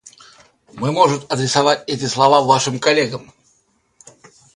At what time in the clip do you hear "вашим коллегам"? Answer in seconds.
2.47-3.31